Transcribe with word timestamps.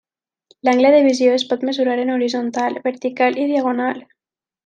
L'angle 0.67 0.91
de 0.95 1.01
visió 1.07 1.33
es 1.39 1.43
pot 1.51 1.65
mesurar 1.69 1.99
en 2.05 2.11
horitzontal, 2.15 2.79
vertical 2.89 3.39
o 3.45 3.47
diagonal. 3.53 4.01